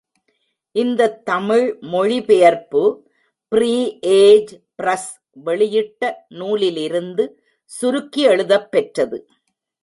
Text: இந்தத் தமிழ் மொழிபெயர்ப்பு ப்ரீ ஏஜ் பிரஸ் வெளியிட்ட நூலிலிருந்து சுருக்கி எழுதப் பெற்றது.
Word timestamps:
இந்தத் 0.75 1.25
தமிழ் 1.25 1.77
மொழிபெயர்ப்பு 1.81 2.81
ப்ரீ 3.51 3.99
ஏஜ் 4.13 4.53
பிரஸ் 4.75 5.11
வெளியிட்ட 5.43 6.11
நூலிலிருந்து 6.29 7.25
சுருக்கி 7.71 8.21
எழுதப் 8.23 8.71
பெற்றது. 8.71 9.19